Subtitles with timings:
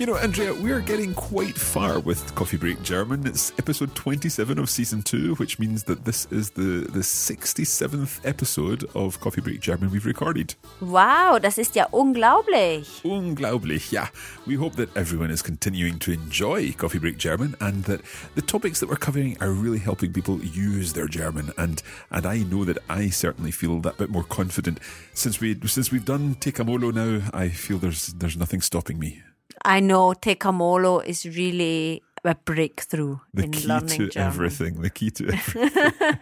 [0.00, 3.28] You know, Andrea, we are getting quite far with Coffee Break German.
[3.28, 8.84] It's episode 27 of season 2, which means that this is the, the 67th episode
[8.96, 10.56] of Coffee Break German we've recorded.
[10.80, 13.02] Wow, das ist ja unglaublich.
[13.04, 14.08] Unglaublich, yeah.
[14.48, 18.00] We hope that everyone is continuing to enjoy Coffee Break German and that
[18.34, 21.52] the topics that we're covering are really helping people use their German.
[21.56, 24.80] And and I know that I certainly feel that bit more confident
[25.14, 27.30] since we since we've done Tekamolo now.
[27.32, 29.22] I feel there's there's nothing stopping me.
[29.64, 34.26] I know Tekamolo is really a breakthrough The in key learning to German.
[34.28, 34.80] everything.
[34.80, 36.18] The key to everything.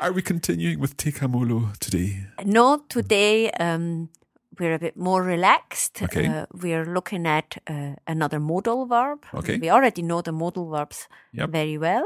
[0.00, 2.26] are we continuing with Tekamolo today?
[2.44, 4.10] No, today um,
[4.58, 6.02] we're a bit more relaxed.
[6.02, 6.26] Okay.
[6.26, 9.24] Uh, we're looking at uh, another modal verb.
[9.34, 9.58] Okay.
[9.58, 11.50] We already know the modal verbs Yep.
[11.50, 12.04] very well.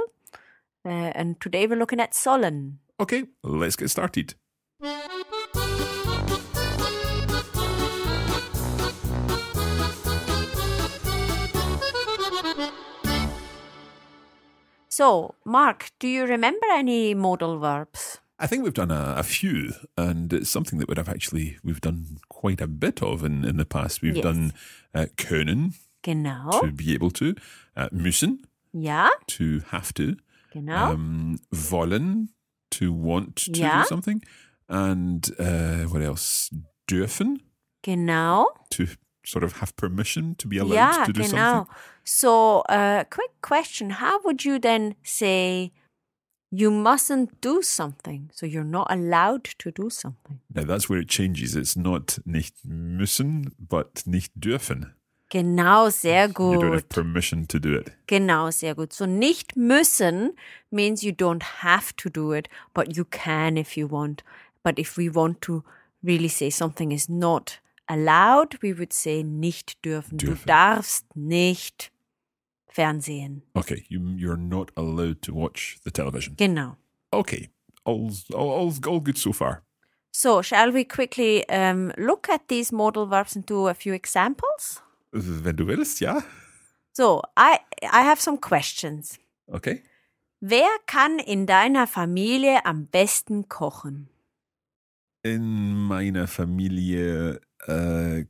[0.87, 2.79] Uh, and today we're looking at sollen.
[3.01, 4.35] Okay, let's get started.
[14.97, 18.21] So, Mark, do you remember any modal verbs?
[18.39, 21.81] I think we've done a, a few, and it's something that would have actually we've
[21.81, 24.03] done quite a bit of in, in the past.
[24.03, 24.23] We've Yes.
[24.23, 24.53] done
[24.95, 26.61] uh, können Genau.
[26.61, 27.35] to be able to,
[27.77, 30.15] uh, müssen yeah, to have to,
[30.53, 30.93] genau.
[30.93, 32.29] um, wollen
[32.71, 33.83] to want to Yeah.
[33.83, 34.23] do something,
[34.69, 36.51] and uh, what else?
[36.87, 37.41] Dürfen
[37.83, 38.47] genau.
[38.71, 38.87] to
[39.27, 41.67] sort of have permission to be allowed Ja, to do genau.
[41.67, 41.75] something.
[42.05, 43.91] So, uh, quick question.
[43.91, 45.73] How would you then say
[46.51, 48.31] you mustn't do something?
[48.33, 50.41] So you're not allowed to do something.
[50.55, 51.57] Now that's where it changes.
[51.57, 54.95] It's not nicht müssen, but nicht dürfen.
[55.31, 56.55] Genau, sehr gut.
[56.55, 57.91] You don't have permission to do it.
[58.07, 58.93] Genau, sehr gut.
[58.93, 60.37] So nicht müssen
[60.71, 64.23] means you don't have to do it, but you can if you want.
[64.63, 65.65] But if we want to
[66.05, 70.19] really say something is not allowed, we would say nicht dürfen.
[70.19, 71.91] Du darfst nicht
[72.75, 73.43] Fernsehen.
[73.55, 76.35] Okay, you, you're not allowed to watch the television.
[76.37, 76.77] Genau.
[77.13, 77.49] Okay,
[77.85, 79.63] all, all, all, all good so far.
[80.13, 84.81] So, shall we quickly um, look at these modal verbs and do a few examples?
[85.13, 86.23] Wenn du willst, ja.
[86.93, 89.19] So, I I have some questions.
[89.53, 89.83] Okay.
[90.41, 94.09] Wer kann in deiner Familie am besten kochen?
[95.23, 98.25] In meiner Familie äh,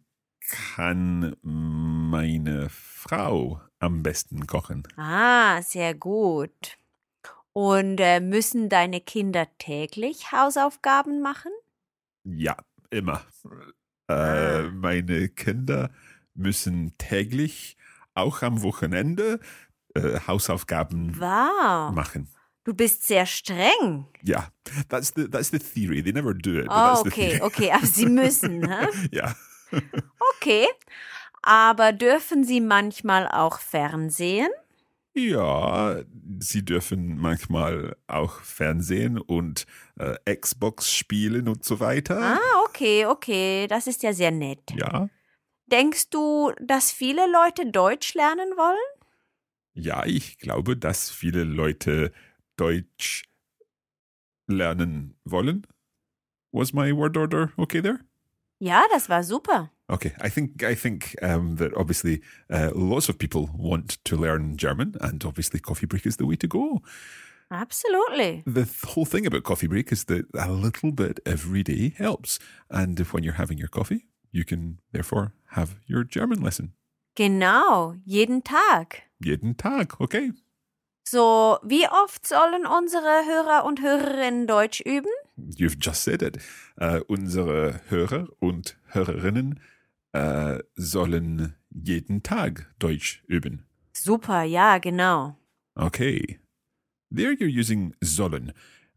[0.51, 4.83] kann meine Frau am besten kochen.
[4.97, 6.77] Ah, sehr gut.
[7.53, 11.53] Und äh, müssen deine Kinder täglich Hausaufgaben machen?
[12.25, 12.57] Ja,
[12.91, 13.23] immer.
[14.09, 14.71] Äh, Ah.
[14.73, 15.91] meine Kinder
[16.35, 17.77] müssen täglich,
[18.15, 19.41] auch am Wochenende,
[19.95, 21.93] äh, Hausaufgaben Wow.
[21.95, 22.29] machen.
[22.65, 24.07] Du bist sehr streng.
[24.27, 24.49] Yeah,
[24.89, 26.03] that's the that's the theory.
[26.03, 26.67] They never do it.
[26.69, 28.69] Oh, okay, okay, aber sie müssen.
[28.69, 28.87] hä?
[29.13, 29.35] Ja.
[30.37, 30.67] Okay.
[31.43, 34.49] Aber dürfen sie manchmal auch Fernsehen?
[35.17, 36.03] Ja,
[36.41, 42.17] sie dürfen manchmal auch Fernsehen und äh, Xbox spielen und so weiter.
[42.37, 43.67] Ah, okay, okay.
[43.69, 44.73] Das ist ja sehr nett.
[44.77, 45.09] Ja,
[45.67, 48.77] Denkst du, dass viele Leute Deutsch lernen wollen?
[49.77, 52.13] ja, ich glaube, dass viele Leute
[52.57, 53.25] Deutsch
[54.47, 55.67] lernen wollen.
[56.53, 57.99] Was my word order okay there?
[58.61, 59.71] Ja, das war super.
[59.91, 64.57] Okay, I think I think um, that obviously uh, lots of people want to learn
[64.57, 66.81] German, and obviously Coffee Break is the way to go.
[67.51, 68.43] Absolutely.
[68.47, 72.39] The th- whole thing about Coffee Break is that a little bit every day helps,
[72.71, 76.73] and if when you're having your coffee, you can therefore have your German lesson
[77.17, 79.03] Genau, jeden Tag.
[79.23, 80.01] jeden Tag.
[80.01, 80.33] Okay,
[81.07, 85.11] So, wie oft sollen unsere Hörer und Hörerinnen Deutsch üben?
[85.59, 86.39] you've just said it.
[86.81, 89.61] Uh, unsere Hörer und Hörerinnen
[90.15, 93.67] uh, sollen jeden Tag Deutsch üben.
[93.93, 95.37] Super, ja, genau.
[95.77, 96.39] Okay.
[97.11, 98.53] There you're using sollen.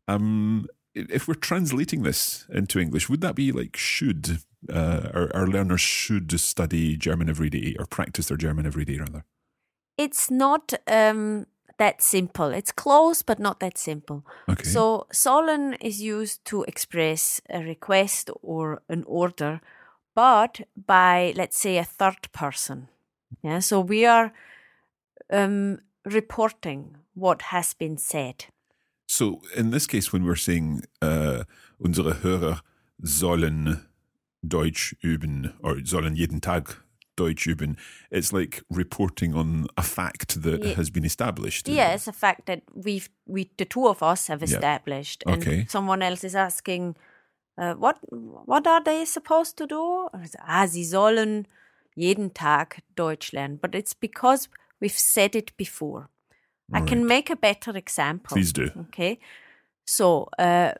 [0.07, 4.39] Um, if we're translating this into English, would that be like should?
[4.67, 8.97] Uh, our, our learners should study German every day or practice their German every day,
[8.97, 9.23] rather.
[9.97, 11.45] It's not um,
[11.77, 12.53] that simple.
[12.53, 14.25] It's close, but not that simple.
[14.49, 14.63] Okay.
[14.63, 19.61] So sollen is used to express a request or an order,
[20.17, 22.87] but by let's say a third person.
[23.43, 23.59] Yeah.
[23.61, 24.31] So we are
[25.31, 28.45] um, reporting what has been said.
[29.05, 31.43] So in this case, when we're saying uh,
[31.79, 32.61] unsere Hörer
[33.03, 33.85] sollen
[34.41, 36.75] Deutsch üben or sollen jeden Tag
[37.15, 37.77] Deutsch üben,
[38.11, 41.67] it's like reporting on a fact that Ye- has been established.
[41.67, 44.57] Yes, a fact that we've we the two of us have Yeah.
[44.57, 45.65] established, and Okay.
[45.69, 46.95] someone else is asking,
[47.57, 50.09] uh, what what are they supposed to do?
[50.47, 51.47] Ah, sie sollen
[51.95, 54.49] jeden Tag Deutsch lernen, but it's because
[54.79, 56.09] we've said it before.
[56.73, 58.35] I can make a better example.
[58.35, 58.69] Please do.
[58.89, 59.19] Okay,
[59.85, 60.73] so äh,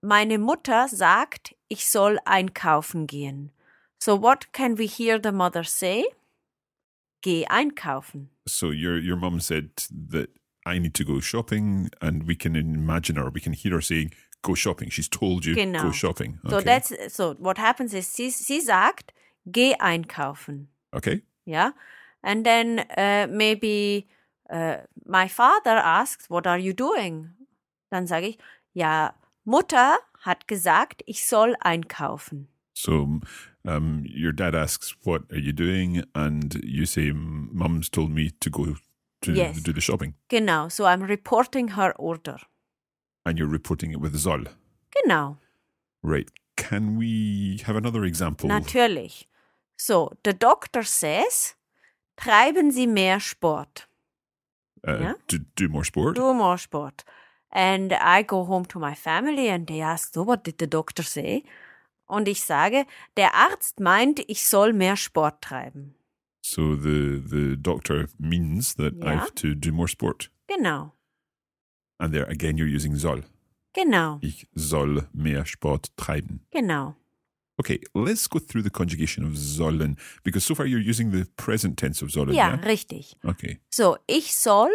[0.00, 3.50] meine Mutter sagt, ich soll einkaufen gehen.
[4.00, 6.06] So what can we hear the mother say?
[7.20, 8.30] Geh einkaufen.
[8.46, 9.70] So your your mum said
[10.10, 10.30] that
[10.66, 14.12] I need to go shopping, and we can imagine her, we can hear her saying,
[14.44, 15.82] "Go shopping." She's told you Genau.
[15.82, 16.38] go shopping.
[16.48, 19.12] So that's so what happens is sie, sie sagt,
[19.50, 20.68] geh einkaufen.
[20.96, 21.22] okay.
[21.46, 21.72] Yeah.
[22.22, 24.06] And then uh, maybe
[24.50, 24.76] uh,
[25.06, 27.30] my father asks, what are you doing?
[27.90, 28.38] Dann sage ich,
[28.74, 29.12] ja,
[29.44, 32.48] Mutter hat gesagt, ich soll einkaufen.
[32.72, 33.20] So
[33.64, 38.50] um, your dad asks, "What are you doing?" And you say, "Mum's told me to
[38.50, 38.74] go
[39.22, 39.62] to Yes.
[39.62, 40.68] do the shopping," Genau.
[40.68, 42.38] So I'm reporting her order.
[43.24, 44.44] And you're reporting it with soll.
[45.02, 45.36] Genau.
[46.02, 46.28] Right?
[46.56, 48.48] Can we have another example?
[48.48, 49.26] Natürlich.
[49.76, 51.54] So, the doctor says,
[52.16, 53.86] treiben Sie mehr Sport.
[54.86, 55.14] uh, Yeah.
[55.28, 56.16] To do more sport.
[56.16, 57.04] Do more sport.
[57.50, 61.02] And I go home to my family and they ask, so what did the doctor
[61.02, 61.44] say?
[62.08, 62.84] Und ich sage,
[63.16, 65.94] der Arzt meint, ich soll mehr Sport treiben.
[66.42, 69.20] So the the doctor means that I Yeah.
[69.20, 70.92] have to do more sport, Genau,
[71.98, 73.22] and there again you're using soll.
[73.74, 76.40] genau, Ich soll mehr Sport treiben.
[76.52, 76.94] genau.
[77.56, 81.76] Okay, let's go through the conjugation of sollen because so far you're using the present
[81.78, 82.34] tense of sollen.
[82.34, 82.64] Ja, Yeah.
[82.66, 83.14] richtig.
[83.24, 83.60] Okay.
[83.70, 84.72] So, ich soll,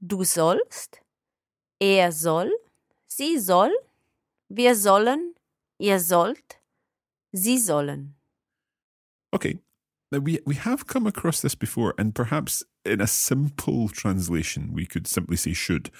[0.00, 1.00] du sollst,
[1.78, 2.50] er soll,
[3.06, 3.70] sie soll,
[4.48, 5.34] wir sollen,
[5.78, 6.58] ihr sollt,
[7.34, 8.14] sie sollen.
[9.34, 9.58] Okay.
[10.10, 14.84] Now we we have come across this before, and perhaps in a simple translation, we
[14.86, 15.90] could simply say should.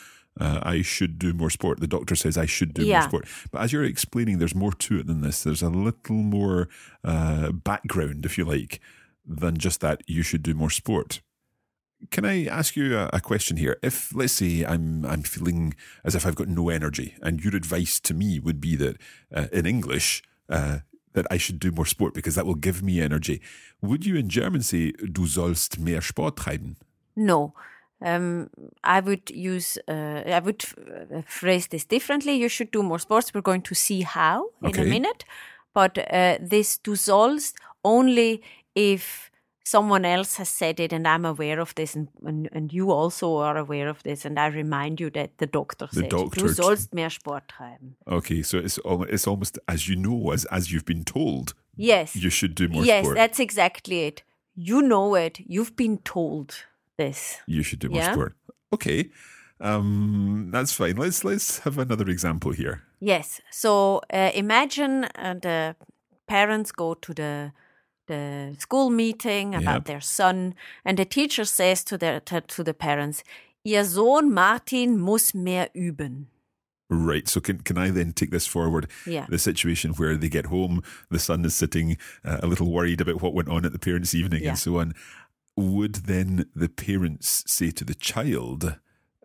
[0.40, 1.80] Uh, I should do more sport.
[1.80, 3.28] The doctor says I should do more sport.
[3.50, 5.42] But as you're explaining, there's more to it than this.
[5.42, 6.68] There's a little more
[7.04, 8.80] uh, background, if you like,
[9.26, 11.20] than just that you should do more sport.
[12.10, 13.78] Can I ask you a, a question here?
[13.82, 15.74] If let's say I'm I'm feeling
[16.04, 18.96] as if I've got no energy, and your advice to me would be that
[19.32, 20.78] uh, in English uh,
[21.12, 23.40] that I should do more sport because that will give me energy.
[23.80, 26.76] Would you in German say du sollst mehr Sport treiben?
[27.14, 27.54] No.
[28.04, 28.50] Um,
[28.84, 32.32] I would use, uh, I would uh, phrase this differently.
[32.34, 33.32] You should do more sports.
[33.34, 34.82] We're going to see how in Okay.
[34.82, 35.24] a minute.
[35.74, 38.42] But uh, this du sollst only
[38.74, 39.30] if
[39.64, 43.36] someone else has said it and I'm aware of this and, and, and you also
[43.36, 46.48] are aware of this and I remind you that the doctor The said doctor du
[46.54, 47.94] sollst mehr Sport treiben.
[48.06, 52.16] Okay, so it's al- it's almost as you know as as you've been told Yes.
[52.16, 52.86] you should do more sports.
[52.88, 53.16] yes, sport.
[53.16, 54.22] that's exactly it.
[54.56, 55.38] You know it.
[55.46, 56.54] You've been told
[56.98, 57.40] this.
[57.46, 58.12] you should do more Yeah.
[58.12, 58.34] sport.
[58.72, 59.10] Okay,
[59.60, 60.96] um, that's fine.
[60.96, 62.82] Let's let's have another example here.
[63.00, 63.40] Yes.
[63.50, 65.76] So uh, imagine uh, the
[66.26, 67.52] parents go to the
[68.08, 69.84] the school meeting about Yep.
[69.84, 73.22] their son, and the teacher says to the to, to the parents,
[73.64, 76.26] "Ihr Sohn Martin muss mehr üben."
[76.90, 77.28] Right.
[77.28, 78.86] So can can I then take this forward?
[79.06, 79.26] Yeah.
[79.28, 83.22] The situation where they get home, the son is sitting uh, a little worried about
[83.22, 84.50] what went on at the parents' evening Yeah.
[84.50, 84.92] and so on.
[85.56, 88.78] Would then the parents say to the child,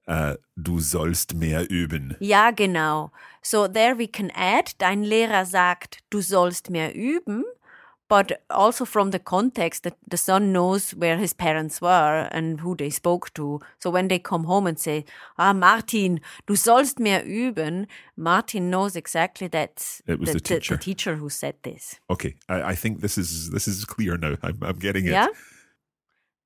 [0.08, 2.16] uh, "Du sollst mehr üben"?
[2.20, 3.12] Ja, genau.
[3.42, 7.44] So there we can add, dein Lehrer sagt, du sollst mehr üben,
[8.10, 12.76] but also from the context that the son knows where his parents were and who
[12.76, 13.60] they spoke to.
[13.80, 15.06] So when they come home and say,
[15.38, 20.76] ah, Martin, du sollst mehr üben, Martin knows exactly that It was the teacher.
[20.76, 22.00] the teacher who said this.
[22.10, 24.36] Okay, I, I think this is this is clear now.
[24.44, 25.12] I'm, I'm getting it.
[25.12, 25.28] Yeah?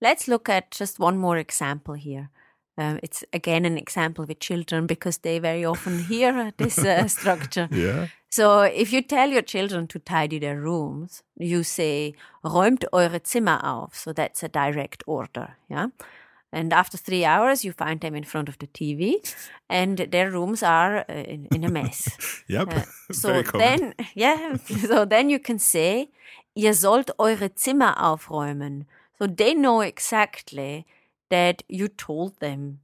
[0.01, 2.29] Let's look at just one more example here.
[2.77, 7.69] Um, it's again an example with children because they very often hear this uh, structure.
[7.71, 8.07] Yeah.
[8.29, 12.13] So if you tell your children to tidy their rooms, you say,
[12.45, 13.93] räumt eure Zimmer auf.
[13.93, 15.87] So that's a direct order, yeah?
[16.53, 19.15] And after three hours, you find them in front of the TV
[19.69, 22.09] and their rooms are uh, in, in a mess.
[22.47, 22.73] Yep.
[22.73, 24.55] Uh, so then, yeah,
[24.87, 26.09] so then you can say,
[26.55, 28.85] ihr sollt eure Zimmer aufräumen.
[29.21, 30.87] So they know exactly
[31.29, 32.79] that you told them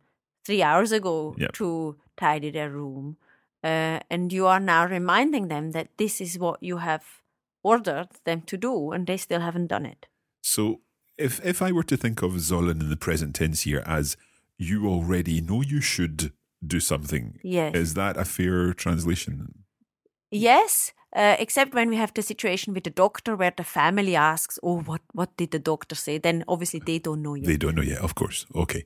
[0.46, 1.54] three hours ago Yep.
[1.54, 3.18] to tidy their room.
[3.64, 7.04] Uh, and you are now reminding them that this is what you have
[7.64, 10.06] ordered them to do, and they still haven't done it.
[10.44, 10.82] So
[11.18, 14.16] if if I were to think of sollen in the present tense here as
[14.60, 17.74] you already know you should do something, Yes.
[17.76, 19.66] is that a fair translation?
[20.30, 24.60] Yes, uh, except when we have the situation with the doctor where the family asks,
[24.62, 27.48] "Oh, what what did the doctor say?" Then obviously they don't know yet.
[27.48, 28.46] They don't know yet, of course.
[28.54, 28.86] Okay.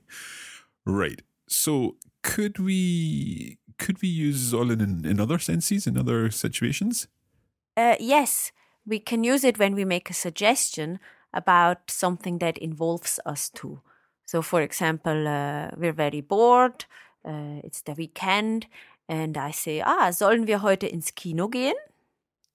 [0.84, 1.22] Right.
[1.48, 7.08] So could we could we use sollen in, in other senses, in other situations?
[7.76, 8.52] Uh, yes,
[8.86, 10.98] we can use it when we make a suggestion
[11.34, 13.80] about something that involves us too.
[14.26, 16.84] So, for example, uh, we're very bored,
[17.24, 18.66] uh, it's the weekend,
[19.08, 21.74] and I say, ah, sollen wir heute ins Kino gehen?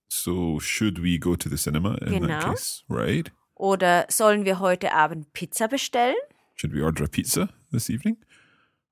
[0.10, 2.52] So should we go to the cinema in that Genau.
[2.52, 2.84] case?
[2.90, 3.32] Right.
[3.56, 6.16] Oder sollen wir heute Abend Pizza bestellen?
[6.56, 8.18] Should we order a pizza this evening?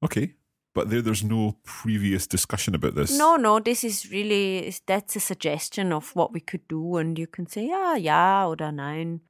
[0.01, 0.35] Okay.
[0.73, 3.17] But there there's no previous discussion about this.
[3.17, 7.27] No, no, this is really, that's a suggestion of what we could do, and you
[7.27, 9.21] can say, ah, ja oder nein.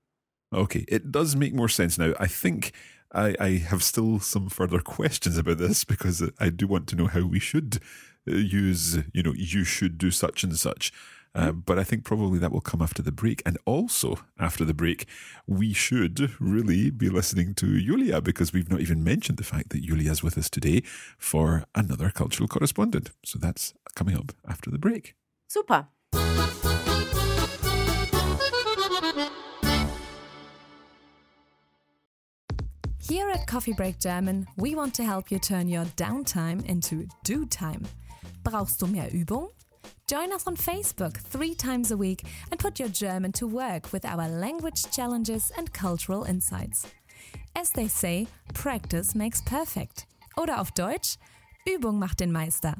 [0.51, 2.13] Okay, it does make more sense now.
[2.19, 2.71] I think
[3.13, 7.07] I, I have still some further questions about this because I do want to know
[7.07, 7.79] how we should
[8.27, 10.91] uh, use, you know, you should do such and such.
[11.35, 13.43] Uh, but I think probably that will come after the break.
[13.45, 15.05] And also after the break,
[15.45, 19.83] we should really be listening to Julia because we've not even mentioned the fact that
[19.83, 20.81] Julia's with us today
[21.17, 23.11] for another cultural correspondent.
[23.25, 25.15] So that's coming up after the break.
[25.47, 25.87] Super.
[33.07, 37.45] Here at Coffee Break German, we want to help you turn your downtime into do
[37.45, 37.83] time.
[38.43, 39.49] Brauchst du mehr Übung?
[40.07, 44.05] Join us on Facebook three times a week and put your German to work with
[44.05, 46.85] our language challenges and cultural insights.
[47.55, 50.05] As they say, practice makes perfect.
[50.37, 51.17] Oder auf Deutsch,
[51.67, 52.75] Übung macht den Meister.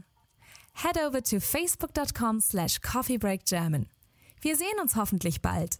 [0.74, 3.88] Head over to facebook.com slash coffeebreakgerman.
[4.42, 5.80] Wir sehen uns hoffentlich bald.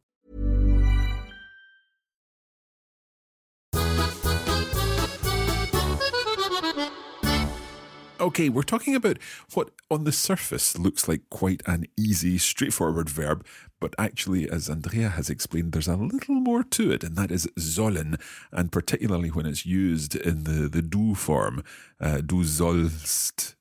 [8.21, 9.17] Okay, we're talking about
[9.55, 13.43] what on the surface looks like quite an easy, straightforward verb,
[13.79, 17.47] but actually, as Andrea has explained, there's a little more to it, and that is
[17.57, 21.63] sollen, and particularly when it's used in the, the du form.
[21.99, 23.55] Uh, du sollst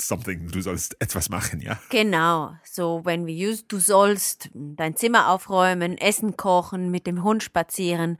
[0.00, 1.78] something, du sollst etwas machen, ja?
[1.90, 2.56] Genau.
[2.64, 8.16] So, when we use du sollst dein Zimmer aufräumen, Essen kochen, mit dem Hund spazieren,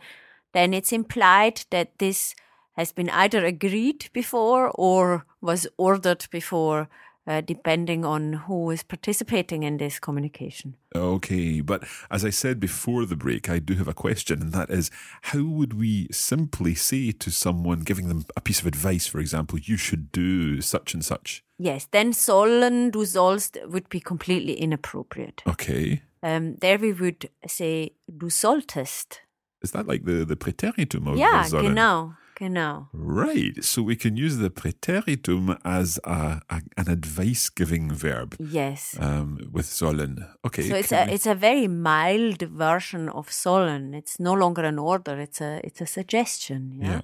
[0.52, 2.34] then it's implied that this
[2.76, 6.88] has been either agreed before or was ordered before,
[7.26, 10.76] uh, depending on who is participating in this communication.
[10.94, 14.70] Okay, but as I said before the break, I do have a question, and that
[14.70, 14.90] is
[15.22, 19.58] how would we simply say to someone, giving them a piece of advice, for example,
[19.58, 21.44] you should do such and such?
[21.58, 25.42] Yes, then sollen, du sollst would be completely inappropriate.
[25.46, 26.02] Okay.
[26.24, 29.20] Um, there we would say du solltest.
[29.62, 31.74] Is that like the, the Präteritum of Ja, sollen?
[31.74, 32.88] genau, genau.
[32.92, 33.62] Right.
[33.62, 38.96] So we can use the Präteritum as a, a, an advice giving verb Yes.
[38.98, 40.14] um, with sollen.
[40.44, 40.68] Okay.
[40.68, 43.94] So it's a we- it's a very mild version of sollen.
[43.94, 45.14] It's no longer an order.
[45.26, 46.62] It's a it's a suggestion.
[46.80, 46.88] Yeah.
[46.90, 47.00] yeah.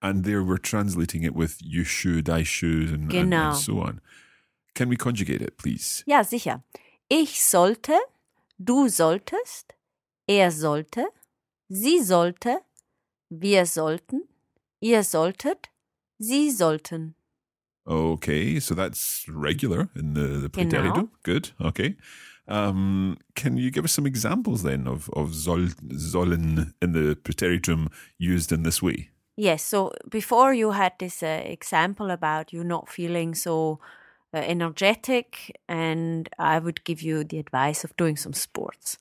[0.00, 4.00] And there we're translating it with you should, I should, and, and- and so on.
[4.74, 6.02] Can we conjugate it, please?
[6.06, 6.62] Ja, sicher.
[7.08, 7.94] Ich sollte,
[8.58, 9.74] du solltest,
[10.26, 11.04] er sollte,
[11.68, 12.58] sie sollte,
[13.30, 14.22] wir sollten,
[14.82, 15.70] ihr solltet,
[16.18, 17.14] Sie sollten.
[17.86, 20.68] Okay, so that's regular in the, the Genau.
[20.68, 21.08] preteritum.
[21.24, 21.50] Good.
[21.60, 21.96] Okay.
[22.46, 27.88] Um, can you give us some examples then of, of soll, sollen in the preteritum
[28.18, 29.10] used in this way?
[29.36, 33.80] Yes, so before you had this uh, example about you not feeling so
[34.34, 38.98] uh, energetic, and I would give you the advice of doing some sports.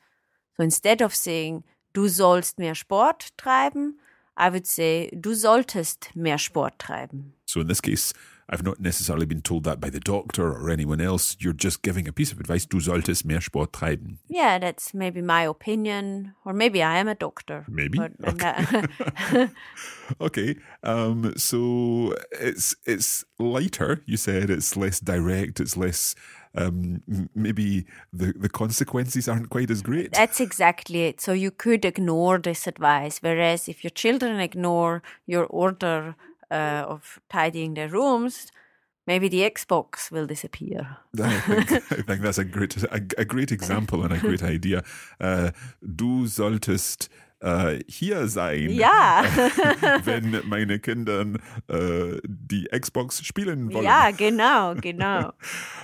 [0.57, 3.95] So instead of saying, du sollst mehr Sport treiben,
[4.41, 7.33] I would say, du solltest mehr Sport treiben.
[7.45, 8.11] So in this case,
[8.51, 11.37] I've not necessarily been told that by the doctor or anyone else.
[11.39, 12.65] You're just giving a piece of advice.
[12.65, 14.17] Du solltest mehr Sport treiben.
[14.27, 17.65] Yeah, that's maybe my opinion, or maybe I am a doctor.
[17.69, 17.97] Maybe.
[17.97, 18.11] But,
[18.43, 19.47] uh,
[20.19, 20.55] Okay.
[20.83, 24.01] Um, so it's it's lighter.
[24.05, 25.59] You said it's less direct.
[25.59, 26.15] It's less.
[26.53, 27.01] Um,
[27.33, 30.11] maybe the the consequences aren't quite as great.
[30.11, 31.21] That's exactly it.
[31.21, 33.19] So you could ignore this advice.
[33.21, 36.15] Whereas if your children ignore your order
[36.51, 38.51] uh, of tidying their rooms,
[39.07, 40.97] maybe the Xbox will disappear.
[41.19, 44.83] I think, I think that's a great a, a great example and a great idea.
[45.19, 47.09] Uh, du solltest
[47.43, 49.23] uh, hier sein, Ja.
[50.05, 51.25] wenn meine Kinder
[51.69, 53.83] uh, die Xbox spielen wollen.
[53.83, 55.31] ja, genau, genau.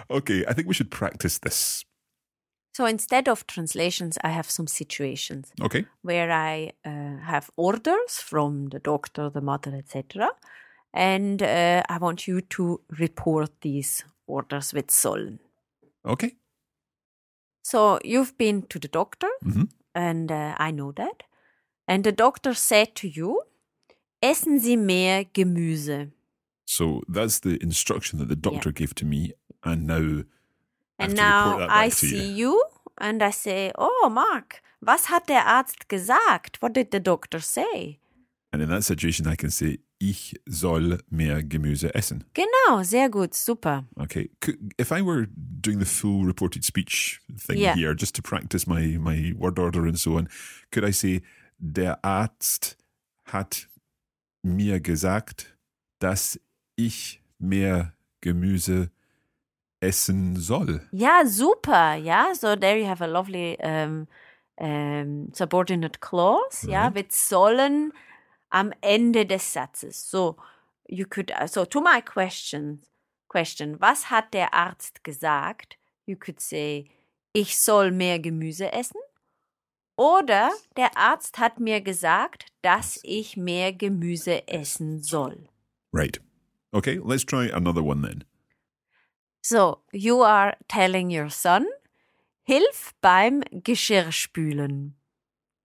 [0.10, 1.84] Okay, I think we should practice this.
[2.78, 5.88] So instead of translations, I have some situations Okay.
[6.04, 10.30] where I uh, have orders from the doctor, the mother, etc.
[10.94, 15.40] And uh, I want you to report these orders with sollen.
[16.06, 16.36] Okay.
[17.64, 19.70] So you've been to the doctor, Mhm.
[19.96, 21.24] and uh, I know that.
[21.88, 23.42] And the doctor said to you,
[24.22, 26.12] Essen Sie mehr Gemüse.
[26.66, 30.24] So that's the instruction that the doctor gave to me, and now.
[31.00, 32.62] And now I see you.
[33.00, 36.62] and I say, Oh, Mark, was hat der Arzt gesagt?
[36.62, 38.00] What did the doctor say?
[38.52, 42.24] And in that situation, I can say, ich soll mehr Gemüse essen.
[42.34, 43.84] Genau, sehr gut, super.
[44.00, 44.30] Okay.
[44.78, 45.28] If I were
[45.62, 47.76] doing the full reported speech thing Yeah.
[47.76, 50.28] here, just to practice my, my word order and so on,
[50.72, 51.22] could I say,
[51.60, 52.78] der Arzt
[53.26, 53.68] hat
[54.44, 55.56] mir gesagt,
[56.00, 56.40] dass
[56.78, 58.90] ich mehr Gemüse
[59.80, 60.82] essen soll?
[60.92, 61.96] Ja, super.
[61.96, 64.08] Ja, so there you have a lovely um,
[64.60, 66.68] um, subordinate clause.
[66.70, 66.94] Ja, Mhm.
[66.94, 67.94] mit sollen
[68.50, 70.10] am Ende des Satzes.
[70.10, 70.38] So,
[70.88, 72.82] you could, so to my question,
[73.28, 75.78] question, was hat der Arzt gesagt?
[76.06, 76.90] You could say,
[77.34, 79.00] ich soll mehr Gemüse essen.
[79.98, 85.50] Oder der Arzt hat mir gesagt, dass ich mehr Gemüse essen soll.
[85.92, 86.22] Right.
[86.72, 88.24] Okay, let's try another one then.
[89.50, 91.66] So, you are telling your son,
[92.50, 94.92] hilf beim Geschirrspülen.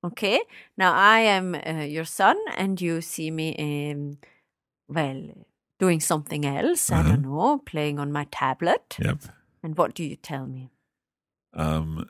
[0.04, 0.40] Okay?
[0.76, 4.18] Now I am uh, your son and you see me, um,
[4.86, 5.34] well,
[5.80, 6.92] doing something else.
[6.92, 8.98] I don't know, playing on my tablet.
[9.00, 9.18] Yep.
[9.64, 10.70] And what do you tell me?
[11.52, 12.08] Um,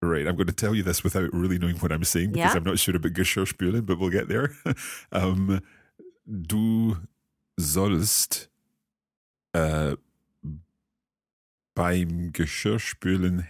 [0.00, 2.56] right, I'm going to tell you this without really knowing what I'm saying because Yeah.
[2.56, 4.56] I'm not sure about Geschirrspülen, but we'll get there.
[5.12, 5.60] um,
[6.24, 6.96] du
[7.60, 8.48] sollst
[9.52, 9.96] äh,
[11.76, 13.46] beim Geschirrspülen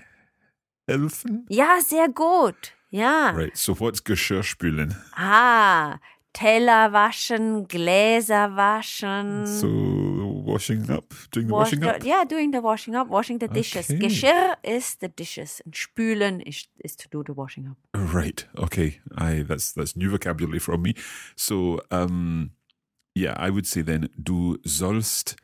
[0.87, 1.47] helfen.
[1.49, 2.75] Ja, sehr gut.
[2.91, 3.31] Ja.
[3.31, 4.95] Right, so what's Geschirrspülen?
[5.15, 5.99] Ah,
[6.35, 9.47] Teller waschen, Gläser waschen.
[9.47, 9.69] So
[10.45, 12.05] washing up, doing the Wash washing up?
[12.05, 13.89] Yeah, doing the washing up, washing the dishes.
[13.91, 14.01] Okay.
[14.01, 17.79] Geschirr is the dishes, and spülen is, is to do the washing up.
[17.95, 18.47] Right.
[18.59, 19.01] Okay.
[19.17, 20.95] I that's that's new vocabulary from me.
[21.37, 22.51] So um
[23.15, 25.37] yeah, I would say then du sollst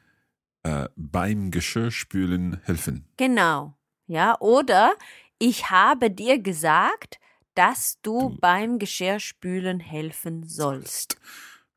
[0.63, 3.07] äh, beim Geschirrspülen helfen.
[3.17, 3.77] Genau.
[4.07, 4.95] Ja, oder
[5.39, 7.19] ich habe dir gesagt,
[7.55, 11.19] dass du, beim Geschirrspülen helfen sollst.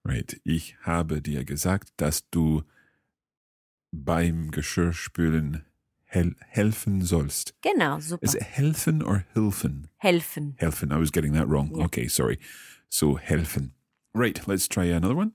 [0.03, 0.39] Right.
[0.43, 2.63] Ich habe dir gesagt, dass du
[3.91, 5.65] beim Geschirrspülen
[6.03, 7.55] hel helfen sollst.
[7.61, 8.23] Genau, super.
[8.23, 9.89] Is it helfen or hilfen?
[9.97, 10.55] Helfen.
[10.57, 10.91] Helfen.
[10.91, 11.71] I was getting that wrong.
[11.75, 11.85] Yeah.
[11.85, 12.39] Okay, sorry.
[12.89, 13.73] So helfen.
[14.13, 15.33] Right, let's try another one.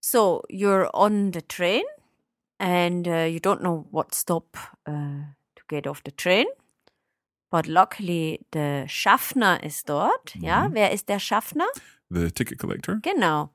[0.00, 1.84] So you're on the train
[2.62, 4.92] and uh, you don't know what stop uh,
[5.56, 6.46] to get off the train.
[7.50, 10.34] But luckily, the Schaffner ist dort.
[10.36, 11.66] Ja, wer ist der Schaffner?
[12.08, 13.00] The ticket collector.
[13.02, 13.50] Genau.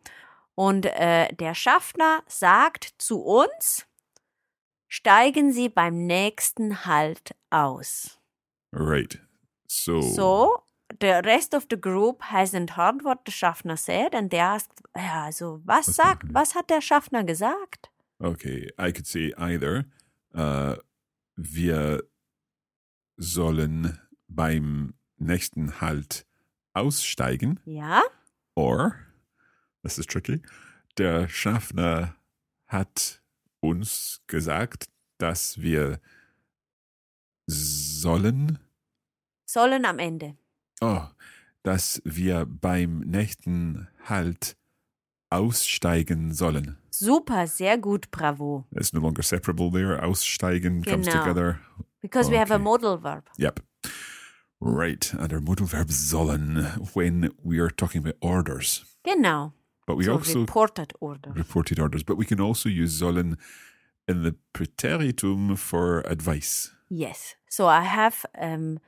[0.55, 3.87] Und äh, der Schaffner sagt zu uns,
[4.87, 8.19] steigen Sie beim nächsten Halt aus.
[8.73, 9.19] Right.
[9.67, 10.63] So So,
[10.99, 15.23] the rest of the group hasn't heard what the Schaffner said and they asked, ja,
[15.25, 17.89] also was sagt, was hat der Schaffner gesagt?
[18.19, 19.85] Okay, I could say either
[20.33, 20.75] uh,
[21.35, 22.03] wir
[23.17, 26.25] sollen beim nächsten Halt
[26.73, 28.01] aussteigen Ja,
[28.55, 28.95] or
[29.83, 30.41] this is tricky.
[30.97, 32.15] Der Schaffner
[32.67, 33.21] hat
[33.59, 35.99] uns gesagt, dass wir
[37.47, 38.59] sollen,
[39.45, 40.35] Sollen am Ende.
[40.81, 41.05] oh,
[41.63, 44.57] dass wir beim nächsten Halt
[45.29, 46.77] aussteigen sollen.
[46.89, 48.65] Super, sehr gut, bravo.
[48.71, 50.01] It's no longer separable there.
[50.01, 51.59] Aussteigen comes together.
[52.01, 53.23] Because we have a modal verb.
[53.37, 53.59] Yep.
[54.59, 55.13] Right.
[55.13, 58.85] And our modal verb sollen when we are talking about orders.
[59.03, 59.53] Genau.
[59.85, 61.31] But we so also reported order.
[61.31, 63.37] reported orders, but we can also use sollen
[64.07, 66.71] in the Präteritum for advice.
[66.89, 67.35] Yes.
[67.49, 68.79] So I have um,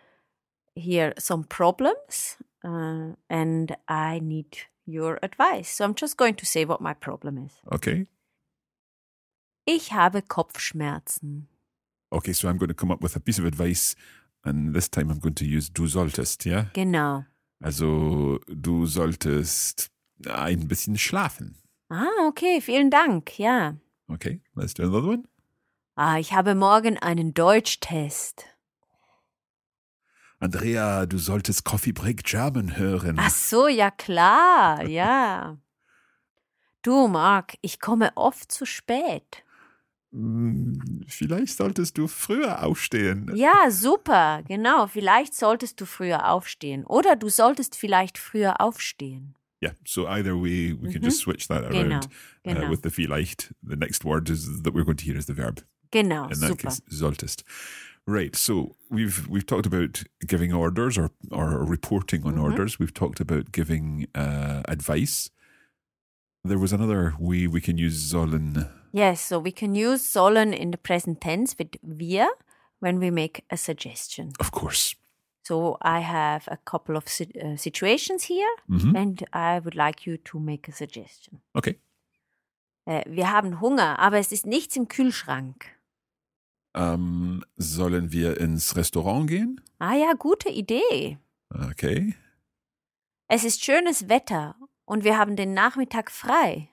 [0.75, 4.57] here some problems uh, and I need
[4.89, 5.69] your advice.
[5.69, 7.53] So I'm just going to say what my problem is.
[7.71, 8.07] Okay.
[9.65, 11.47] Ich habe Kopfschmerzen.
[12.11, 13.95] Okay, so I'm going to come up with a piece of advice,
[14.43, 16.65] and this time I'm going to use du solltest, ja?
[16.73, 17.25] Genau.
[17.63, 19.89] Also, du solltest
[20.25, 21.55] ein bisschen schlafen.
[21.91, 23.37] Ah, okay, vielen Dank.
[23.37, 23.75] Ja.
[24.11, 25.27] Okay, let's do another one.
[25.95, 28.45] Ah, ich habe morgen einen Deutschtest.
[30.39, 33.17] Andrea, du solltest Coffee Break German hören.
[33.19, 35.57] Ach so, ja klar, ja.
[36.81, 39.43] Du, Marc, ich komme oft zu spät.
[40.11, 43.29] Hm, Vielleicht solltest du früher aufstehen.
[43.35, 44.87] Ja, super, genau.
[44.87, 46.85] Vielleicht solltest du früher aufstehen.
[46.85, 49.35] Oder du solltest vielleicht früher aufstehen.
[49.61, 52.69] Yeah, so either way, we can just switch that Genau, around uh, genau.
[52.71, 53.53] with the vielleicht.
[53.61, 55.63] The next word is that we're going to hear is the verb.
[55.91, 56.69] Genau, In that super.
[56.69, 57.43] case, solltest.
[58.07, 58.35] Right.
[58.35, 62.39] So we've we've talked about giving orders or or reporting Mm-hmm.
[62.39, 62.79] on orders.
[62.79, 65.29] We've talked about giving uh, advice.
[66.43, 68.67] There was another way we can use sollen.
[68.91, 72.27] Yes, so we can use sollen in the present tense with wir
[72.79, 74.31] when we make a suggestion.
[74.39, 74.95] Of course.
[75.43, 78.95] So I have a couple of uh, situations here Mhm.
[78.95, 81.41] and I would like you to make a suggestion.
[81.53, 81.75] Okay.
[82.87, 85.65] Äh, wir haben Hunger, aber es ist nichts im Kühlschrank.
[86.79, 89.59] Ähm, sollen wir ins Restaurant gehen?
[89.79, 91.17] Ah ja, gute Idee.
[91.49, 92.15] Okay.
[93.27, 96.69] Es ist schönes Wetter und wir haben den Nachmittag frei.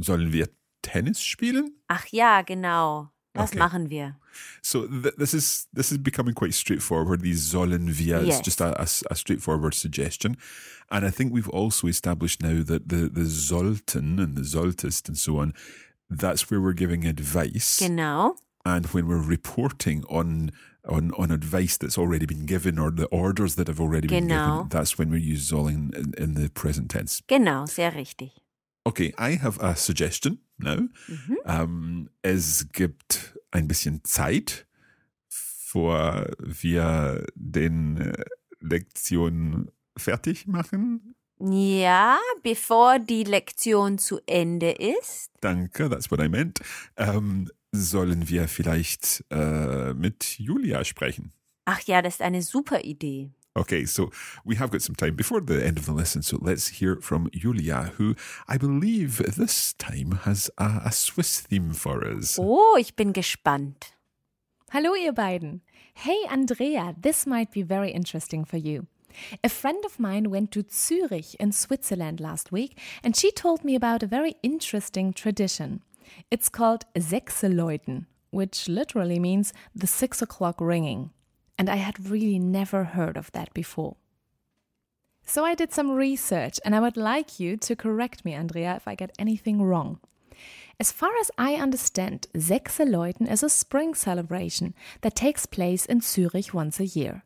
[0.00, 0.48] Sollen wir
[0.82, 1.76] Tennis spielen?
[1.88, 3.10] Ach ja, genau.
[3.34, 3.58] Das Okay.
[3.60, 4.18] machen wir.
[4.60, 7.22] So th- this is this is becoming quite straightforward.
[7.22, 8.42] These sollen wir is Yes.
[8.44, 10.36] just a, a a straightforward suggestion,
[10.90, 15.16] and I think we've also established now that the the sollten and the solltest and
[15.16, 15.54] so on,
[16.18, 18.36] that's where we're giving advice, Genau.
[18.64, 20.50] and when we're reporting on
[20.84, 24.64] on on advice that's already been given or the orders that have already been Genau.
[24.64, 27.22] given, that's when we use sollen in, in the present tense.
[27.28, 28.32] Genau, sehr richtig.
[28.84, 30.88] Okay, I have a suggestion now.
[31.46, 34.66] Ähm, es gibt ein bisschen Zeit,
[35.28, 38.24] vor wir den äh,
[38.60, 41.14] Lektion fertig machen.
[41.44, 45.32] Ja, bevor die Lektion zu Ende ist.
[45.40, 46.60] Danke, that's what I meant.
[46.96, 51.32] Ähm, sollen wir vielleicht äh, mit Julia sprechen?
[51.64, 53.30] Ach ja, das ist eine super Idee.
[53.54, 54.10] Okay, so
[54.44, 57.28] we have got some time before the end of the lesson, so let's hear from
[57.32, 58.14] Julia, who
[58.48, 62.38] I believe this time has a, a Swiss theme for us.
[62.38, 63.94] Oh, ich bin gespannt.
[64.70, 65.60] Hallo ihr beiden.
[65.92, 68.86] Hey Andrea, this might be very interesting for you.
[69.42, 73.74] A friend of mine went to Zurich in Switzerland last week and she told me
[73.74, 75.82] about a very interesting tradition.
[76.30, 81.10] It's called Sechseläuten, which literally means the six o'clock ringing.
[81.58, 83.96] And I had really never heard of that before.
[85.24, 88.88] So I did some research and I would like you to correct me, Andrea, if
[88.88, 90.00] I get anything wrong.
[90.80, 96.52] As far as I understand, Sechseläuten is a spring celebration that takes place in Zurich
[96.52, 97.22] once a year.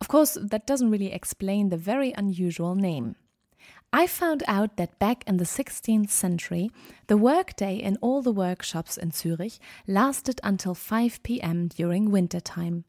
[0.00, 3.16] Of course, that doesn't really explain the very unusual name.
[3.92, 6.70] I found out that back in the 16th century,
[7.06, 12.84] the workday in all the workshops in Zurich lasted until 5 pm during winter time.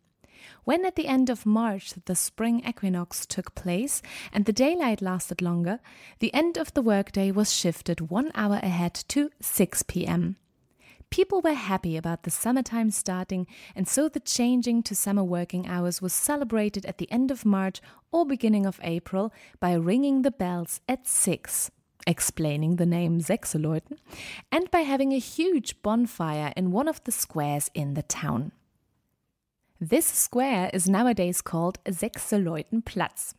[0.63, 4.01] When at the end of March the spring equinox took place
[4.33, 5.79] and the daylight lasted longer,
[6.19, 10.37] the end of the workday was shifted one hour ahead to 6 pm.
[11.15, 16.01] People were happy about the summertime starting, and so the changing to summer working hours
[16.01, 17.79] was celebrated at the end of March
[18.11, 21.71] or beginning of April by ringing the bells at 6,
[22.05, 23.97] explaining the name Sechseläuten,
[24.51, 28.51] and by having a huge bonfire in one of the squares in the town.
[29.79, 33.35] This square is nowadays called Sechseläutenplatz.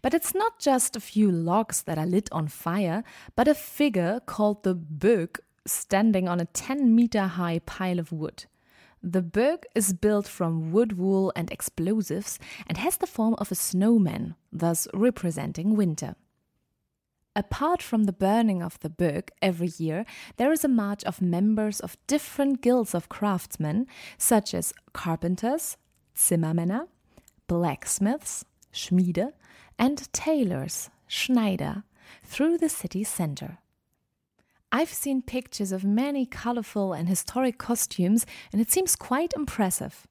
[0.00, 3.02] But it's not just a few logs that are lit on fire,
[3.34, 8.44] but a figure called the Böögg standing on a 10 meter high pile of wood.
[9.02, 13.54] The Böögg is built from wood, wool, and explosives and has the form of a
[13.54, 16.16] snowman, thus representing winter.
[17.34, 20.04] Apart from the burning of the Böögg every year,
[20.36, 23.86] there is a march of members of different guilds of craftsmen,
[24.18, 25.76] such as carpenters,
[26.14, 26.88] Zimmermänner,
[27.46, 29.32] blacksmiths, Schmiede,
[29.78, 31.84] and tailors, Schneider,
[32.24, 33.58] through the city center.
[34.72, 40.06] I've seen pictures of many colorful and historic costumes, and it seems quite impressive.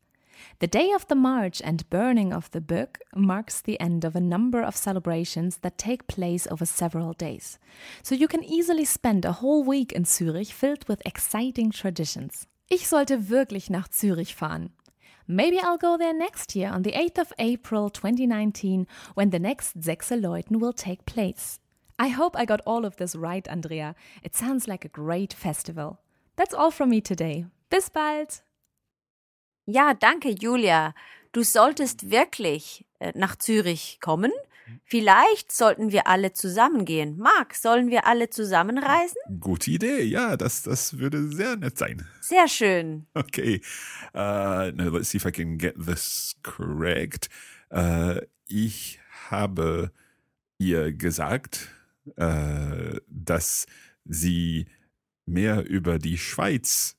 [0.59, 4.21] The day of the march and burning of the Böögg marks the end of a
[4.21, 7.57] number of celebrations that take place over several days.
[8.03, 12.45] So you can easily spend a whole week in Zürich filled with exciting traditions.
[12.69, 14.71] Ich sollte wirklich nach Zürich fahren.
[15.27, 19.79] Maybe I'll go there next year on the 8th of April 2019 when the next
[19.79, 21.59] Sechseläuten will take place.
[22.01, 23.93] I hope I got all of this right, Andrea.
[24.23, 25.99] It sounds like a great festival.
[26.37, 27.45] That's all from me today.
[27.69, 28.41] Bis bald!
[29.65, 30.93] Ja, danke, Julia.
[31.33, 34.31] Du solltest wirklich äh, nach Zürich kommen.
[34.85, 37.17] Vielleicht sollten wir alle zusammengehen.
[37.17, 39.17] Marc, sollen wir alle zusammenreisen?
[39.39, 42.07] Gute Idee, ja, das, das würde sehr nett sein.
[42.21, 43.07] Sehr schön.
[43.13, 43.61] Okay,
[44.13, 47.29] uh, now let's see if I can get this correct.
[47.71, 49.91] Uh, ich habe
[50.59, 51.69] ihr gesagt,
[52.17, 53.65] uh, dass
[54.05, 54.65] sie
[55.25, 56.95] mehr über die Schweiz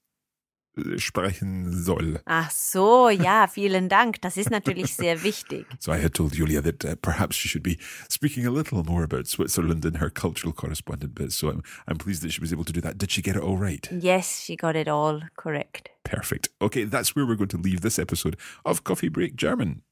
[0.96, 2.20] sprechen soll.
[2.24, 4.20] Ach so, ja, vielen Dank.
[4.22, 5.66] Das ist natürlich sehr wichtig.
[5.80, 9.02] So I had told Julia that uh, perhaps she should be speaking a little more
[9.02, 11.32] about Switzerland in her cultural correspondent bit.
[11.32, 12.98] So I'm, I'm pleased that she was able to do that.
[12.98, 13.88] Did she get it all right?
[13.90, 15.90] Yes, she got it all correct.
[16.04, 16.50] Perfect.
[16.60, 19.82] Okay, that's where we're going to leave this episode of Coffee Break German.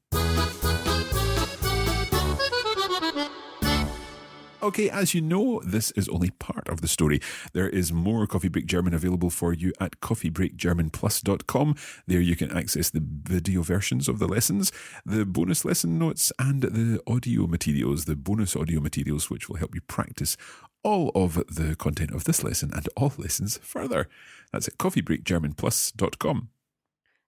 [4.69, 7.19] Okay, as you know, this is only part of the story.
[7.53, 11.75] There is more Coffee Break German available for you at coffeebreakgermanplus.com.
[12.05, 14.71] There you can access the video versions of the lessons,
[15.03, 19.73] the bonus lesson notes, and the audio materials, the bonus audio materials, which will help
[19.73, 20.37] you practice
[20.83, 24.07] all of the content of this lesson and all lessons further.
[24.51, 26.49] That's at coffeebreakgermanplus.com.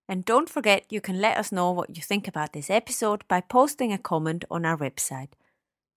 [0.08, 3.42] And don't forget, you can let us know what you think about this episode by
[3.42, 5.30] posting a comment on our website.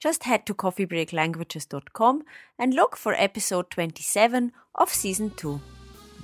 [0.00, 2.22] Just head to coffeebreaklanguages.com
[2.58, 5.60] and look for episode 27 of season 2.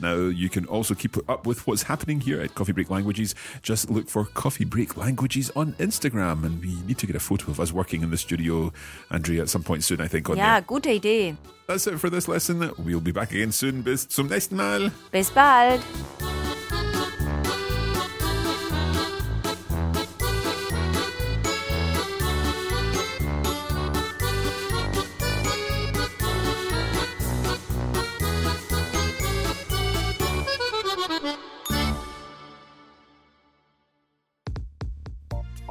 [0.02, 3.34] Now, you can also keep up with what's happening here at Coffee Break Languages.
[3.62, 7.50] Just look for Coffee Break Languages on Instagram, and we need to get a photo
[7.50, 8.72] of us working in the studio,
[9.10, 10.30] Andrea, at some point soon, I think.
[10.30, 10.62] On Ja, there.
[10.62, 11.36] gute Idee.
[11.66, 12.72] That's it for this lesson.
[12.78, 13.82] We'll be back again soon.
[13.82, 14.90] Bis zum nächsten Mal.
[15.12, 15.82] Bis bald.